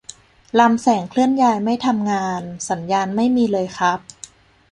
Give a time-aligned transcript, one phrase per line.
[0.59, 3.99] ลำแสงเคลื่อนย้ายไม่ทำงาน สัญญาณไม่มีเลยครับ